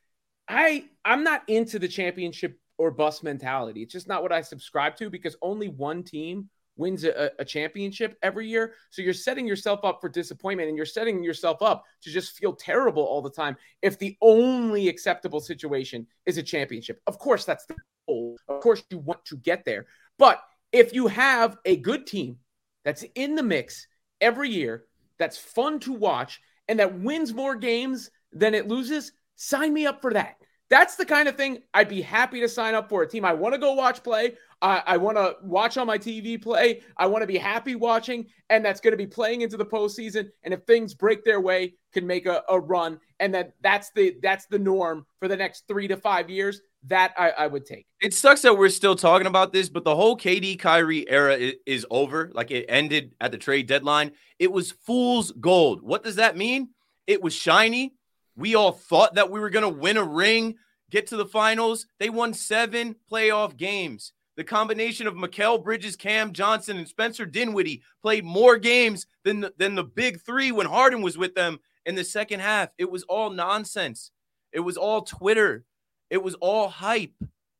[0.46, 3.82] I I'm not into the championship or bust mentality.
[3.82, 8.16] It's just not what I subscribe to because only one team wins a, a, championship
[8.22, 8.74] every year.
[8.90, 12.52] So you're setting yourself up for disappointment and you're setting yourself up to just feel
[12.52, 17.00] terrible all the time if the only acceptable situation is a championship.
[17.08, 17.74] Of course, that's the
[18.08, 18.36] goal.
[18.48, 19.86] Of course, you want to get there.
[20.18, 20.42] But
[20.72, 22.38] if you have a good team
[22.84, 23.86] that's in the mix
[24.20, 24.84] every year,
[25.18, 30.00] that's fun to watch, and that wins more games than it loses, sign me up
[30.00, 30.36] for that.
[30.70, 33.32] That's the kind of thing I'd be happy to sign up for a team I
[33.32, 34.34] want to go watch play.
[34.60, 36.82] I, I want to watch on my TV play.
[36.96, 40.28] I want to be happy watching, and that's going to be playing into the postseason.
[40.42, 44.16] And if things break their way, can make a, a run, and that that's the
[44.22, 46.60] that's the norm for the next three to five years.
[46.86, 47.86] That I, I would take.
[48.00, 51.54] It sucks that we're still talking about this, but the whole KD Kyrie era is,
[51.66, 52.30] is over.
[52.32, 54.12] Like it ended at the trade deadline.
[54.38, 55.82] It was fool's gold.
[55.82, 56.68] What does that mean?
[57.06, 57.94] It was shiny.
[58.36, 60.54] We all thought that we were going to win a ring,
[60.90, 61.86] get to the finals.
[61.98, 64.12] They won seven playoff games.
[64.36, 69.52] The combination of Mikal Bridges, Cam Johnson, and Spencer Dinwiddie played more games than the,
[69.58, 72.68] than the big three when Harden was with them in the second half.
[72.78, 74.12] It was all nonsense.
[74.52, 75.64] It was all Twitter.
[76.10, 77.14] It was all hype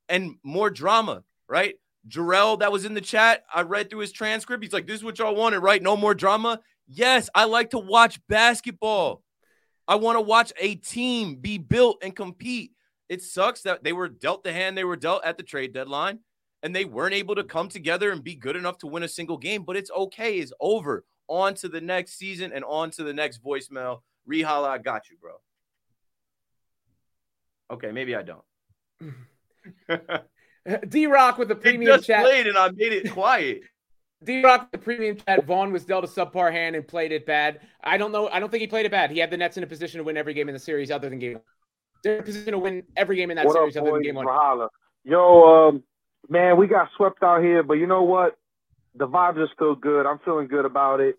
[0.09, 1.77] and more drama, right?
[2.09, 3.45] Jarrell, that was in the chat.
[3.53, 4.63] I read through his transcript.
[4.63, 5.83] He's like, This is what y'all wanted, right?
[5.83, 6.61] No more drama.
[6.87, 9.23] Yes, I like to watch basketball.
[9.87, 12.73] I want to watch a team be built and compete.
[13.09, 16.21] It sucks that they were dealt the hand they were dealt at the trade deadline
[16.63, 19.39] and they weren't able to come together and be good enough to win a single
[19.39, 20.39] game, but it's okay.
[20.39, 21.05] It's over.
[21.29, 24.01] On to the next season and on to the next voicemail.
[24.29, 25.35] Rehala, I got you, bro.
[27.71, 28.43] Okay, maybe I don't.
[30.89, 32.25] D Rock with the premium it just chat.
[32.25, 33.63] played and I made it quiet.
[34.25, 35.45] D Rock, the premium chat.
[35.45, 37.61] Vaughn was dealt a subpar hand and played it bad.
[37.83, 38.29] I don't know.
[38.29, 39.11] I don't think he played it bad.
[39.11, 41.09] He had the Nets in a position to win every game in the series, other
[41.09, 41.39] than game.
[42.03, 43.99] They're in a position to win every game in that what series, up, other boys?
[43.99, 44.27] than game one.
[44.27, 44.69] Rahala.
[45.05, 45.83] Yo, um,
[46.29, 48.37] man, we got swept out here, but you know what?
[48.97, 50.07] The vibes are still good.
[50.07, 51.17] I'm feeling good about it.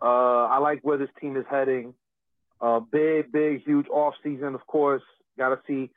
[0.00, 1.94] Uh, I like where this team is heading.
[2.60, 5.02] Uh, big, big, huge off season, of course.
[5.38, 5.90] Got to see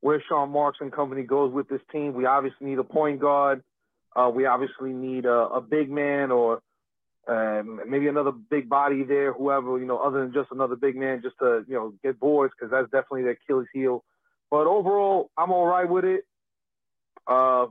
[0.00, 2.14] where Sean Marks and company goes with this team.
[2.14, 3.62] We obviously need a point guard.
[4.14, 6.60] Uh, we obviously need a, a big man or
[7.28, 11.20] um, maybe another big body there, whoever, you know, other than just another big man,
[11.22, 14.02] just to, you know, get boards because that's definitely the Achilles heel.
[14.50, 16.24] But overall, I'm all right with it.
[17.26, 17.66] Uh,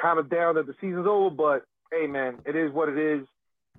[0.00, 3.26] kind of down that the season's over, but hey, man, it is what it is,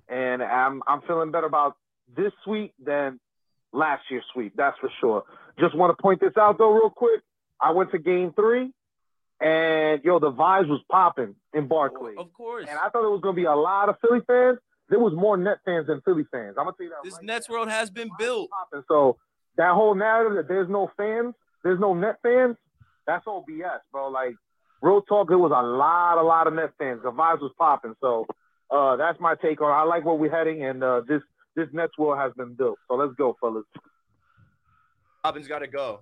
[0.08, 1.76] and I'm I'm feeling better about
[2.16, 3.20] this sweep than
[3.72, 4.54] last year's sweep.
[4.56, 5.24] That's for sure.
[5.60, 7.20] Just want to point this out though, real quick.
[7.60, 8.72] I went to Game Three,
[9.40, 12.66] and yo, the vibes was popping in Barclays, Of course.
[12.68, 14.58] and I thought it was gonna be a lot of Philly fans.
[14.88, 16.56] There was more Net fans than Philly fans.
[16.58, 17.04] I'm gonna tell you that.
[17.04, 17.54] This right Nets now.
[17.54, 18.50] world has been built.
[18.50, 18.82] popping.
[18.88, 19.18] So
[19.56, 22.56] that whole narrative that there's no fans, there's no net fans,
[23.06, 24.08] that's all BS, bro.
[24.08, 24.34] Like
[24.82, 27.02] real talk, there was a lot, a lot of net fans.
[27.02, 27.94] The vibes was popping.
[28.00, 28.26] So
[28.70, 29.70] uh, that's my take on.
[29.70, 29.74] it.
[29.74, 31.22] I like where we're heading, and uh, this
[31.56, 32.78] this Nets world has been built.
[32.88, 33.64] So let's go, fellas.
[35.24, 36.00] Robin's got to go.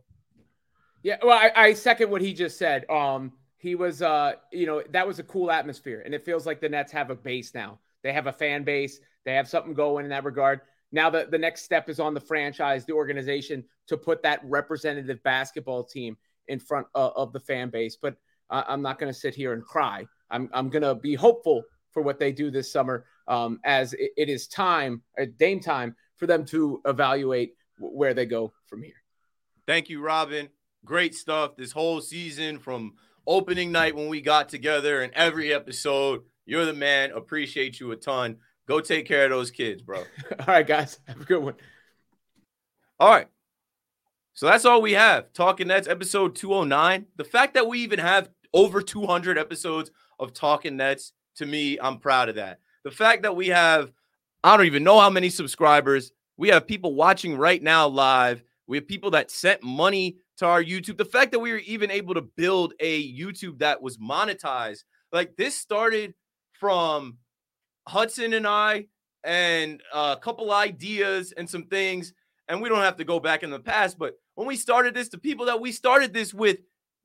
[1.02, 2.88] Yeah, well, I, I second what he just said.
[2.90, 6.60] Um, he was, uh, you know, that was a cool atmosphere, and it feels like
[6.60, 7.78] the Nets have a base now.
[8.02, 9.00] They have a fan base.
[9.24, 10.60] They have something going in that regard.
[10.92, 15.22] Now the, the next step is on the franchise, the organization, to put that representative
[15.22, 17.96] basketball team in front of, of the fan base.
[18.00, 18.16] But
[18.48, 20.06] uh, I'm not going to sit here and cry.
[20.30, 24.12] I'm, I'm going to be hopeful for what they do this summer, um, as it,
[24.16, 28.94] it is time, uh, Dame time, for them to evaluate where they go from here.
[29.68, 30.48] Thank you, Robin.
[30.86, 32.94] Great stuff this whole season from
[33.26, 36.22] opening night when we got together and every episode.
[36.46, 37.10] You're the man.
[37.10, 38.38] Appreciate you a ton.
[38.66, 39.98] Go take care of those kids, bro.
[40.38, 41.52] All right, guys, have a good one.
[42.98, 43.28] All right.
[44.32, 45.34] So that's all we have.
[45.34, 47.04] Talking Nets episode 209.
[47.16, 51.98] The fact that we even have over 200 episodes of Talking Nets, to me, I'm
[51.98, 52.60] proud of that.
[52.84, 53.92] The fact that we have,
[54.42, 56.12] I don't even know how many subscribers.
[56.38, 58.42] We have people watching right now live.
[58.68, 60.98] We have people that sent money to our YouTube.
[60.98, 65.36] The fact that we were even able to build a YouTube that was monetized, like
[65.36, 66.14] this started
[66.52, 67.16] from
[67.88, 68.86] Hudson and I
[69.24, 72.12] and a couple ideas and some things.
[72.48, 75.08] And we don't have to go back in the past, but when we started this,
[75.08, 76.58] the people that we started this with,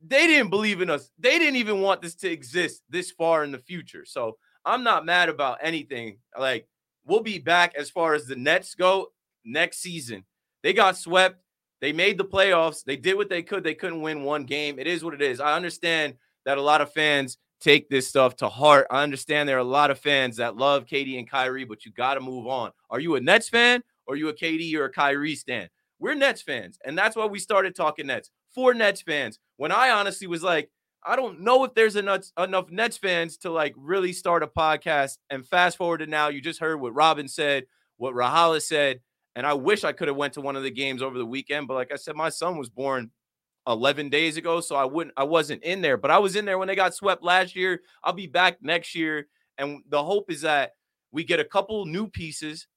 [0.06, 1.12] they didn't believe in us.
[1.18, 4.06] They didn't even want this to exist this far in the future.
[4.06, 6.20] So I'm not mad about anything.
[6.38, 6.68] Like
[7.06, 9.08] we'll be back as far as the Nets go
[9.46, 10.26] next season.
[10.62, 11.43] They got swept.
[11.84, 12.86] They made the playoffs.
[12.86, 13.62] They did what they could.
[13.62, 14.80] They couldn't win one game.
[14.80, 15.42] It is what it is.
[15.42, 16.14] I understand
[16.46, 18.88] that a lot of fans take this stuff to heart.
[18.90, 21.92] I understand there are a lot of fans that love KD and Kyrie, but you
[21.92, 22.72] got to move on.
[22.90, 25.68] Are you a Nets fan or are you a KD or a Kyrie stan?
[26.00, 29.38] We're Nets fans, and that's why we started talking Nets for Nets fans.
[29.58, 30.72] When I honestly was like,
[31.06, 35.18] I don't know if there's enough enough Nets fans to like really start a podcast.
[35.30, 37.66] And fast forward to now, you just heard what Robin said,
[37.98, 39.02] what Rahala said,
[39.36, 41.68] and I wish I could have went to one of the games over the weekend.
[41.68, 43.12] But like I said, my son was born
[43.68, 45.98] 11 days ago, so I wouldn't, I wasn't in there.
[45.98, 47.82] But I was in there when they got swept last year.
[48.04, 50.74] I'll be back next year, and the hope is that
[51.12, 52.68] we get a couple new pieces,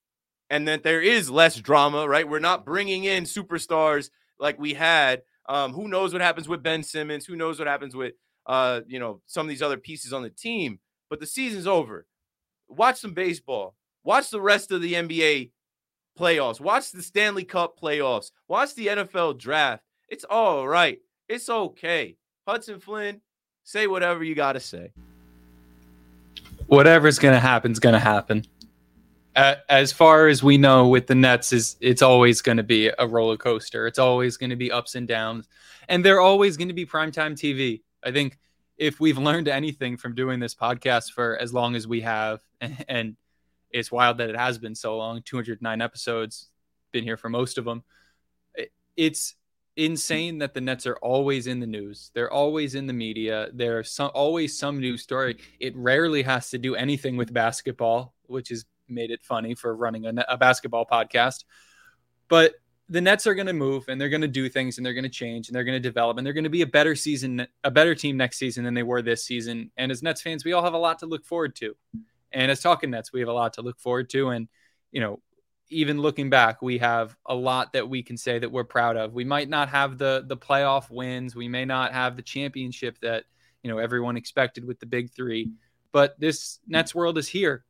[0.51, 2.09] and that there is less drama.
[2.09, 6.63] Right, we're not bringing in superstars like we had um, who knows what happens with
[6.63, 7.25] Ben Simmons?
[7.25, 8.15] Who knows what happens with
[8.47, 10.81] uh, you know, some of these other pieces on the team?
[11.09, 12.07] But the season's over.
[12.69, 13.77] Watch some baseball.
[14.03, 15.51] Watch the rest of the NBA
[16.17, 16.61] playoffs.
[16.61, 18.31] Watch the Stanley Cup playoffs.
[18.49, 19.85] Watch the NFL draft.
[20.09, 21.01] It's all right.
[21.29, 22.17] It's okay.
[22.47, 23.21] Hudson Flynn,
[23.65, 24.93] say whatever you got to say.
[26.67, 28.45] Whatever's going to happen is going to happen
[29.37, 33.07] as far as we know with the Nets is it's always going to be a
[33.07, 33.87] roller coaster.
[33.87, 35.47] It's always going to be ups and downs
[35.89, 37.83] and they're always going to be primetime TV.
[38.03, 38.39] I think
[38.79, 42.85] if we've learned anything from doing this podcast for as long as we have and,
[42.89, 43.17] and
[43.77, 46.49] it's wild that it has been so long, 209 episodes,
[46.93, 47.83] been here for most of them.
[48.97, 49.35] It's
[49.77, 52.11] insane that the Nets are always in the news.
[52.15, 53.49] They're always in the media.
[53.53, 55.37] There's some, always some news story.
[55.61, 60.07] It rarely has to do anything with basketball, which has made it funny for running
[60.07, 61.45] a, a basketball podcast.
[62.29, 62.55] But
[62.89, 65.05] the Nets are going to move and they're going to do things and they're going
[65.05, 67.47] to change and they're going to develop and they're going to be a better season,
[67.63, 69.71] a better team next season than they were this season.
[69.77, 71.77] And as Nets fans, we all have a lot to look forward to.
[72.33, 74.31] And as talking Nets, we have a lot to look forward to.
[74.31, 74.49] And,
[74.93, 75.21] you know,
[75.69, 79.15] even looking back, we have a lot that we can say that we're proud of.
[79.15, 83.25] We might not have the the playoff wins, we may not have the championship that,
[83.63, 85.51] you know, everyone expected with the big three,
[85.93, 87.65] but this Nets world is here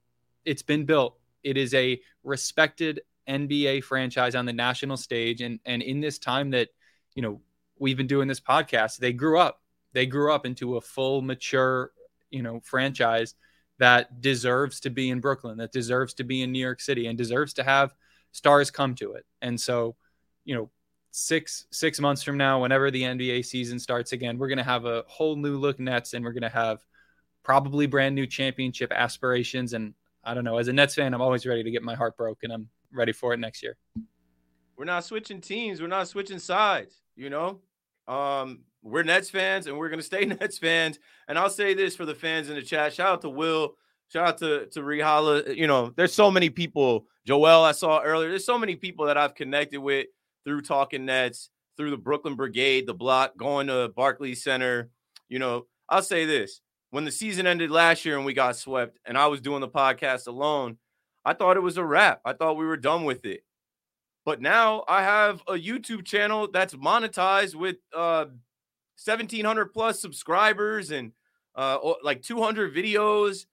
[0.46, 1.18] it's been built.
[1.42, 5.42] It is a respected NBA franchise on the national stage.
[5.42, 6.68] And and in this time that,
[7.14, 7.42] you know,
[7.78, 9.60] we've been doing this podcast, they grew up.
[9.92, 11.90] They grew up into a full, mature,
[12.30, 13.34] you know, franchise
[13.78, 17.18] that deserves to be in Brooklyn, that deserves to be in New York City, and
[17.18, 17.94] deserves to have
[18.32, 19.24] stars come to it.
[19.42, 19.96] And so,
[20.44, 20.70] you know,
[21.10, 25.04] six six months from now, whenever the NBA season starts again, we're gonna have a
[25.06, 26.84] whole new look Nets, and we're gonna have
[27.42, 29.72] probably brand new championship aspirations.
[29.72, 30.58] And I don't know.
[30.58, 32.50] As a Nets fan, I'm always ready to get my heart broken.
[32.50, 33.76] I'm ready for it next year.
[34.76, 35.80] We're not switching teams.
[35.80, 37.00] We're not switching sides.
[37.14, 37.60] You know,
[38.08, 40.98] um, we're Nets fans and we're gonna stay Nets fans.
[41.28, 42.94] And I'll say this for the fans in the chat.
[42.94, 43.76] Shout out to Will.
[44.08, 45.54] Shout out to to Rihala.
[45.56, 47.06] You know, there's so many people.
[47.26, 48.28] Joel, I saw earlier.
[48.30, 50.06] There's so many people that I've connected with
[50.44, 54.90] through talking Nets, through the Brooklyn Brigade, the block, going to Barclays Center.
[55.28, 58.98] You know, I'll say this: when the season ended last year and we got swept
[59.04, 60.78] and I was doing the podcast alone,
[61.24, 62.20] I thought it was a wrap.
[62.24, 63.42] I thought we were done with it.
[64.26, 68.26] But now I have a YouTube channel that's monetized with uh
[69.02, 71.12] 1700 plus subscribers and
[71.54, 73.46] uh like 200 videos.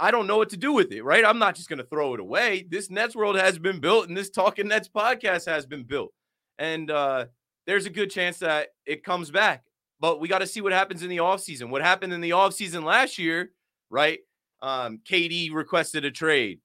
[0.00, 1.24] I, don't know what to do with it, right?
[1.24, 2.66] I'm not just going to throw it away.
[2.68, 6.12] This Nets world has been built and this Talking Nets podcast has been built.
[6.58, 7.26] And uh
[7.66, 9.62] there's a good chance that it comes back
[10.00, 11.68] but we got to see what happens in the offseason.
[11.68, 13.52] What happened in the offseason last year,
[13.90, 14.20] right?
[14.62, 16.60] Um, KD requested a trade,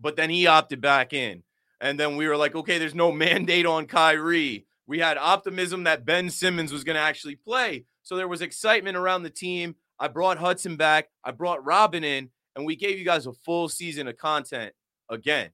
[0.00, 1.42] but then he opted back in.
[1.82, 4.66] And then we were like, okay, there's no mandate on Kyrie.
[4.86, 7.84] We had optimism that Ben Simmons was going to actually play.
[8.04, 9.74] So there was excitement around the team.
[9.98, 11.08] I brought Hudson back.
[11.24, 14.72] I brought Robin in, and we gave you guys a full season of content
[15.10, 15.50] again.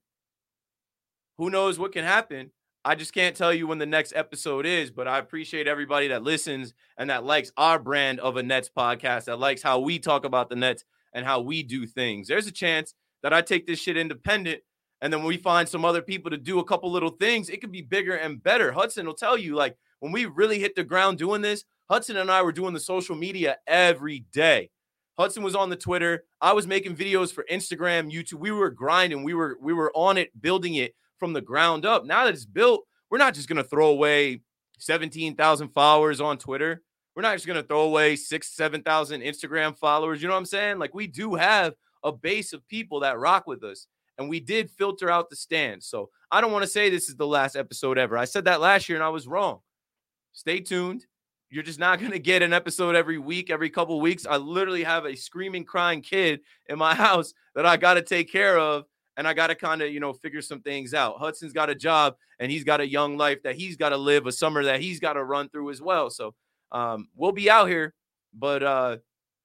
[1.38, 2.50] Who knows what can happen?
[2.84, 6.22] I just can't tell you when the next episode is, but I appreciate everybody that
[6.22, 10.24] listens and that likes our brand of a Nets podcast, that likes how we talk
[10.26, 12.28] about the Nets and how we do things.
[12.28, 14.60] There's a chance that I take this shit independent
[15.00, 17.48] and then we find some other people to do a couple little things.
[17.48, 18.72] It could be bigger and better.
[18.72, 22.30] Hudson will tell you, like, when we really hit the ground doing this, Hudson and
[22.30, 24.70] I were doing the social media every day.
[25.18, 26.24] Hudson was on the Twitter.
[26.40, 28.34] I was making videos for Instagram, YouTube.
[28.38, 29.24] We were grinding.
[29.24, 32.04] We were we were on it, building it from the ground up.
[32.04, 34.42] Now that it's built, we're not just to throw away
[34.78, 36.82] 17,000 followers on Twitter.
[37.16, 40.22] We're not just to throw away six, 7,000 Instagram followers.
[40.22, 40.78] You know what I'm saying?
[40.78, 41.74] Like we do have
[42.04, 43.88] a base of people that rock with us.
[44.18, 45.86] And we did filter out the stands.
[45.86, 48.18] So I don't want to say this is the last episode ever.
[48.18, 49.60] I said that last year and I was wrong.
[50.32, 51.06] Stay tuned.
[51.50, 54.26] You're just not going to get an episode every week, every couple weeks.
[54.26, 58.30] I literally have a screaming, crying kid in my house that I got to take
[58.30, 58.84] care of
[59.16, 61.18] and I got to kind of, you know, figure some things out.
[61.18, 64.26] Hudson's got a job and he's got a young life that he's got to live,
[64.26, 66.10] a summer that he's got to run through as well.
[66.10, 66.34] So
[66.70, 67.94] um, we'll be out here,
[68.32, 68.96] but uh,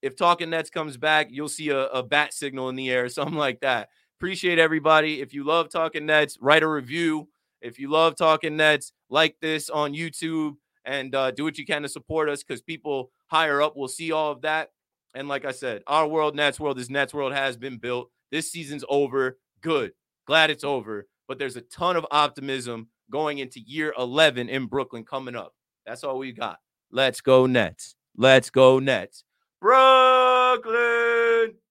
[0.02, 3.38] if Talking Nets comes back, you'll see a, a bat signal in the air, something
[3.38, 3.90] like that.
[4.24, 5.20] Appreciate everybody.
[5.20, 7.28] If you love Talking Nets, write a review.
[7.60, 10.56] If you love Talking Nets, like this on YouTube
[10.86, 14.14] and uh, do what you can to support us because people higher up will see
[14.14, 14.70] all of that.
[15.14, 18.12] And like I said, our world, Nets world, this Nets world has been built.
[18.32, 19.92] This season's over good.
[20.26, 21.06] Glad it's over.
[21.28, 25.54] But there's a ton of optimism going into year 11 in Brooklyn coming up.
[25.86, 26.60] That's all we got.
[26.92, 27.98] Let's go, Nets.
[28.16, 29.26] Let's go, Nets.
[29.60, 31.56] Brooklyn.